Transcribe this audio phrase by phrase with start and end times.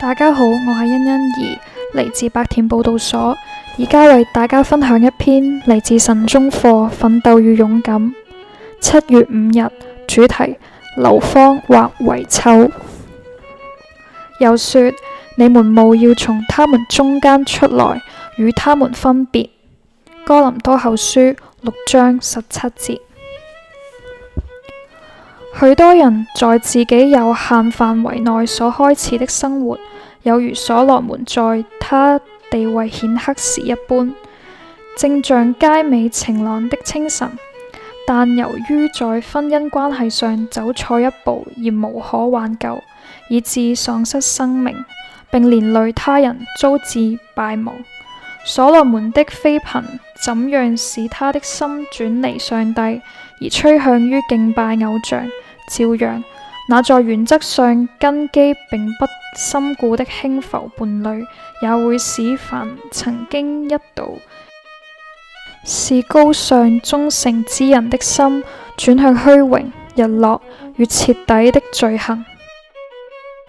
[0.00, 1.58] 大家好，我系欣欣怡，
[1.94, 3.36] 嚟自白田报道所，
[3.78, 6.56] 而家为大家分享一篇嚟自神中课
[6.88, 8.00] 《奋斗与勇敢》
[8.80, 9.70] 七月五日
[10.08, 10.56] 主题：
[10.96, 12.70] 流芳或遗臭。
[14.38, 14.90] 又说
[15.36, 18.00] 你们务要从他们中间出来，
[18.38, 19.50] 与他们分别。
[20.24, 21.20] 哥林多后书
[21.60, 22.98] 六章十七节。
[25.58, 29.78] 许多人在自己有限范围内所开始的生活。
[30.22, 32.20] 有如所罗门在他
[32.50, 34.12] 地位显赫时一般，
[34.96, 37.30] 正像佳美晴朗的清晨，
[38.06, 42.82] 但由于在婚姻关系上走错一步而无可挽救，
[43.30, 44.84] 以致丧失生命，
[45.30, 47.72] 并连累他人遭致败亡。
[48.44, 49.82] 所罗门的妃嫔
[50.24, 55.26] 怎样使他的心转离上帝，而趋向于敬拜偶像？
[55.70, 56.22] 照样，
[56.68, 59.06] 那在原则上根基并不。
[59.36, 61.24] 深固的轻浮伴侣，
[61.62, 64.18] 也会使凡曾经一度
[65.64, 68.42] 是高尚忠诚之人的心，
[68.76, 70.40] 转向虚荣、日落
[70.76, 72.24] 与彻底的罪行。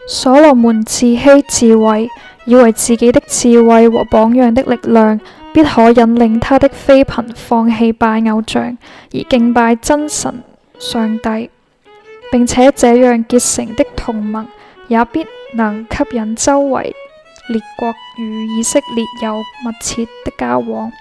[0.08, 2.08] 所罗门自欺自慰，
[2.46, 5.20] 以为自己的智慧和榜样的力量，
[5.52, 8.78] 必可引领他的妃嫔放弃拜偶像
[9.12, 10.44] 而敬拜真神
[10.78, 11.50] 上帝，
[12.32, 14.48] 并且这样结成的同盟
[14.88, 15.26] 也必。
[15.53, 16.83] 能吸引周围
[17.49, 20.91] 列国与以色列有密切的交往，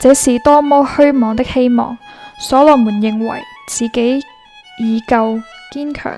[0.00, 1.96] 这是多么虚妄的希望！
[2.38, 4.22] 所罗门认为自己
[4.80, 5.40] 已够
[5.72, 6.12] 坚强，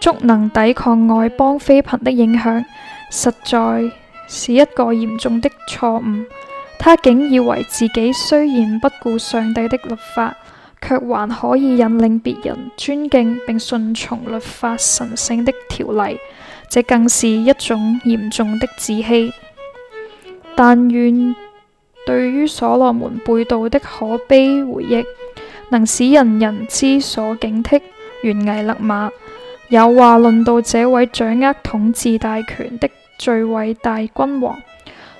[0.00, 2.64] 足能抵抗外邦非凭的影响，
[3.10, 3.82] 实在
[4.28, 6.02] 是一个严重的错误。
[6.78, 10.36] 他竟以为自己虽然不顾上帝的律法。
[10.86, 16.16] 却还可以引领别人尊敬并顺从律法神圣的条例，
[16.70, 19.32] 这更是一种严重的自欺。
[20.54, 21.34] 但愿
[22.06, 25.04] 对于所罗门背道的可悲回忆，
[25.70, 27.80] 能使人人知所警惕，
[28.22, 29.10] 悬崖勒马。
[29.68, 32.88] 有话论到这位掌握统治大权的
[33.18, 34.56] 最伟大君王，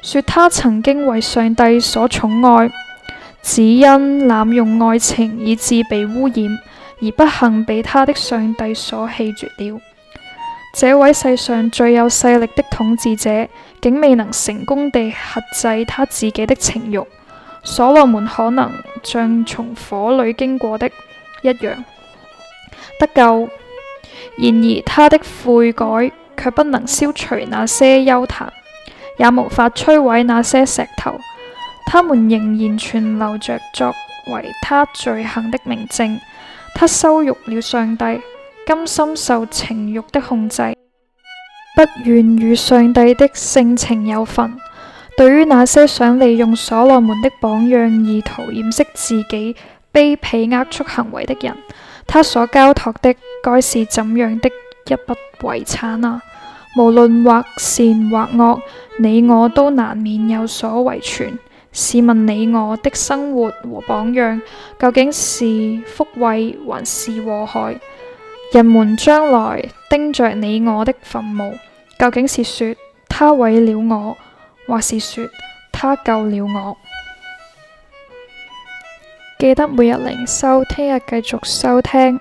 [0.00, 2.70] 说他曾经为上帝所宠爱。
[3.46, 6.34] 只因滥用爱情以致被污染，
[7.00, 9.80] 而不幸被他的上帝所弃绝了。
[10.74, 13.46] 这位世上最有势力的统治者，
[13.80, 17.00] 竟未能成功地克制他自己的情欲。
[17.62, 18.68] 所罗门可能
[19.04, 20.88] 像从火里经过的
[21.42, 21.54] 一样
[22.98, 23.48] 得救，
[24.38, 25.86] 然而他的悔改
[26.36, 28.52] 却不能消除那些幽潭，
[29.18, 31.14] 也无法摧毁那些石头。
[31.86, 33.94] 他们仍然存留着作
[34.34, 36.18] 为他罪行的明证。
[36.74, 38.04] 他羞辱了上帝，
[38.66, 40.76] 甘心受情欲的控制，
[41.74, 44.52] 不愿与上帝的性情有份。
[45.16, 49.56] 对于那些想利用所罗门的榜样，意图掩饰自己
[49.90, 51.56] 卑鄙恶促行为的人，
[52.06, 56.20] 他所交托的该是怎样的一笔遗产啊？
[56.76, 58.60] 无论或善或恶，
[58.98, 61.38] 你我都难免有所遗传。
[61.76, 64.40] 市民你我的生活和榜樣，
[64.78, 67.78] 究竟是福惠還是禍害？
[68.54, 71.58] 人們將來盯着你我的墳墓，
[71.98, 72.74] 究竟是說
[73.10, 74.16] 他毀了我，
[74.66, 75.26] 或是說
[75.70, 76.78] 他救了我？
[79.38, 82.18] 記得每日靈修，聽日繼續收聽。